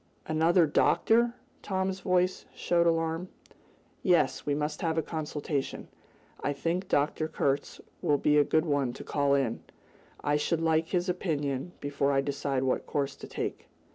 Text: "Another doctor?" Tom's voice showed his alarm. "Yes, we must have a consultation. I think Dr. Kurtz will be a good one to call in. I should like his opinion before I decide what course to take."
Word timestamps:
"Another 0.25 0.65
doctor?" 0.65 1.35
Tom's 1.61 1.99
voice 1.99 2.45
showed 2.55 2.87
his 2.87 2.91
alarm. 2.91 3.29
"Yes, 4.01 4.47
we 4.47 4.55
must 4.55 4.81
have 4.81 4.97
a 4.97 5.03
consultation. 5.03 5.89
I 6.43 6.53
think 6.53 6.87
Dr. 6.87 7.27
Kurtz 7.27 7.79
will 8.01 8.17
be 8.17 8.35
a 8.39 8.43
good 8.43 8.65
one 8.65 8.93
to 8.93 9.03
call 9.03 9.35
in. 9.35 9.61
I 10.23 10.37
should 10.37 10.59
like 10.61 10.87
his 10.87 11.07
opinion 11.07 11.73
before 11.79 12.11
I 12.11 12.21
decide 12.21 12.63
what 12.63 12.87
course 12.87 13.15
to 13.17 13.27
take." 13.27 13.67